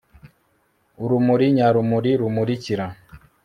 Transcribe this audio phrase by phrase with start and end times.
[1.03, 2.85] urumuri nyarumuri, rumurikira